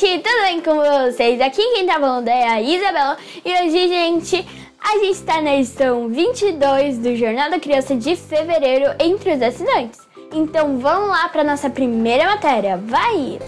[0.00, 1.38] Gente, tudo bem com vocês?
[1.42, 4.46] Aqui quem tá falando é a Isabela e hoje, gente,
[4.80, 10.00] a gente tá na edição 22 do Jornal da Criança de fevereiro entre os assinantes.
[10.32, 12.78] Então vamos lá para nossa primeira matéria.
[12.78, 13.38] Vai!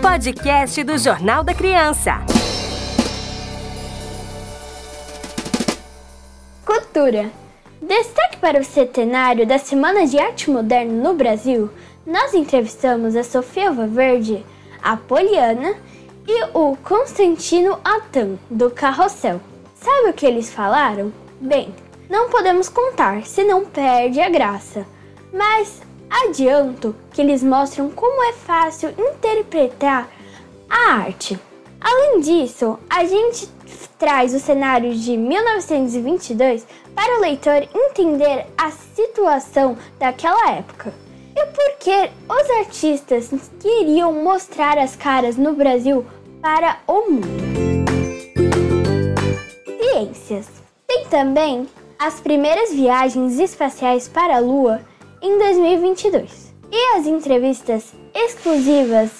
[0.00, 2.20] Podcast do Jornal da Criança.
[6.64, 7.28] Cultura.
[7.80, 11.68] Destaque para o centenário da Semana de Arte Moderna no Brasil,
[12.06, 14.44] nós entrevistamos a Sofia Valverde,
[14.82, 15.76] a Poliana
[16.26, 19.40] e o Constantino Atan, do Carrossel.
[19.74, 21.12] Sabe o que eles falaram?
[21.40, 21.74] Bem,
[22.08, 24.86] não podemos contar, senão perde a graça.
[25.32, 25.80] Mas
[26.10, 30.08] adianto que eles mostram como é fácil interpretar
[30.68, 31.38] a arte.
[31.80, 33.48] Além disso, a gente
[33.98, 40.92] traz o cenário de 1922 para o leitor entender a situação daquela época.
[41.34, 43.30] E por que os artistas
[43.60, 46.04] queriam mostrar as caras no Brasil
[46.40, 47.26] para o mundo?
[49.78, 50.48] Ciências.
[50.86, 54.80] Tem também as primeiras viagens espaciais para a Lua
[55.20, 59.10] em 2022 e as entrevistas exclusivas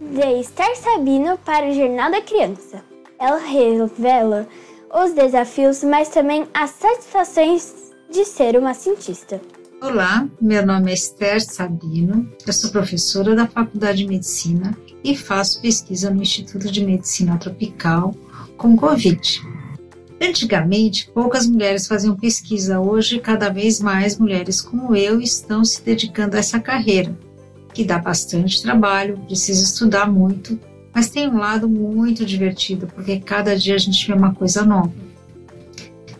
[0.00, 2.84] de Esther Sabino para o Jornal da Criança.
[3.18, 4.46] Ela revela
[4.92, 9.40] os desafios, mas também as satisfações de ser uma cientista.
[9.80, 15.62] Olá, meu nome é Esther Sabino, eu sou professora da Faculdade de Medicina e faço
[15.62, 18.12] pesquisa no Instituto de Medicina Tropical
[18.56, 19.40] com Covid.
[20.20, 26.34] Antigamente, poucas mulheres faziam pesquisa, hoje, cada vez mais mulheres como eu estão se dedicando
[26.34, 27.16] a essa carreira,
[27.72, 30.58] que dá bastante trabalho, precisa estudar muito,
[30.92, 34.92] mas tem um lado muito divertido, porque cada dia a gente vê uma coisa nova.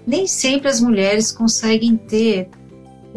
[0.06, 2.48] Nem sempre as mulheres conseguem ter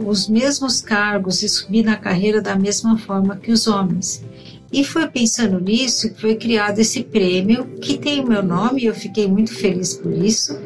[0.05, 4.23] os mesmos cargos e subir na carreira da mesma forma que os homens.
[4.71, 8.85] E foi pensando nisso que foi criado esse prêmio, que tem o meu nome, e
[8.85, 10.57] eu fiquei muito feliz por isso,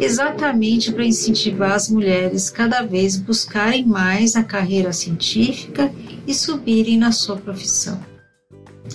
[0.00, 5.92] exatamente para incentivar as mulheres cada vez buscarem mais a carreira científica
[6.26, 8.00] e subirem na sua profissão.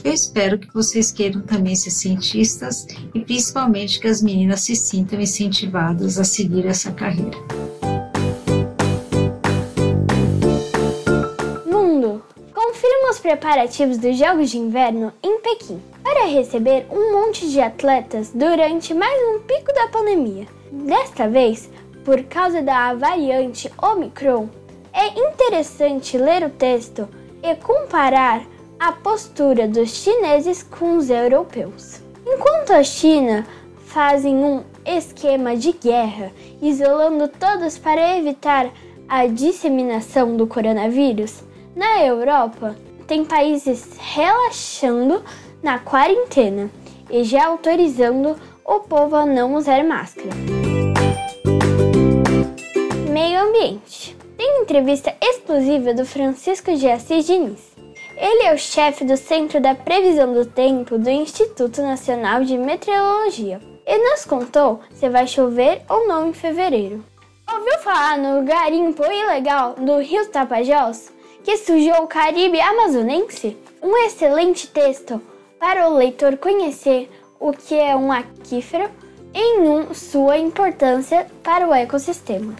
[0.03, 5.19] Eu espero que vocês queiram também ser cientistas e principalmente que as meninas se sintam
[5.19, 7.37] incentivadas a seguir essa carreira.
[13.29, 19.21] Preparativos dos Jogos de Inverno em Pequim para receber um monte de atletas durante mais
[19.29, 20.47] um pico da pandemia.
[20.71, 21.69] Desta vez,
[22.03, 24.49] por causa da variante Omicron,
[24.91, 27.07] é interessante ler o texto
[27.43, 28.41] e comparar
[28.79, 32.01] a postura dos chineses com os europeus.
[32.25, 33.45] Enquanto a China
[33.85, 38.71] fazem um esquema de guerra, isolando todos para evitar
[39.07, 41.43] a disseminação do coronavírus,
[41.75, 42.75] na Europa,
[43.09, 45.23] tem países relaxando
[45.63, 46.69] na quarentena
[47.09, 50.29] e já autorizando o povo a não usar máscara.
[53.11, 54.15] Meio Ambiente.
[54.37, 57.75] Tem entrevista exclusiva do Francisco de Assis Diniz.
[58.15, 63.59] Ele é o chefe do Centro da Previsão do Tempo do Instituto Nacional de Meteorologia
[63.87, 67.03] e nos contou se vai chover ou não em fevereiro.
[67.51, 71.11] Ouviu falar no garimpo ilegal do Rio Tapajós?
[71.43, 73.57] Que sujou o Caribe amazonense?
[73.81, 75.21] Um excelente texto
[75.59, 78.89] para o leitor conhecer o que é um aquífero
[79.33, 82.55] em um, sua importância para o ecossistema.